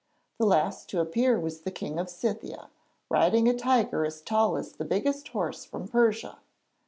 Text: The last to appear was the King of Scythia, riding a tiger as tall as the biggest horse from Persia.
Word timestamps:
The 0.39 0.47
last 0.47 0.89
to 0.89 0.99
appear 0.99 1.39
was 1.39 1.59
the 1.61 1.69
King 1.69 1.99
of 1.99 2.09
Scythia, 2.09 2.71
riding 3.07 3.47
a 3.47 3.53
tiger 3.55 4.03
as 4.03 4.19
tall 4.23 4.57
as 4.57 4.71
the 4.71 4.83
biggest 4.83 5.27
horse 5.27 5.63
from 5.63 5.87
Persia. 5.87 6.39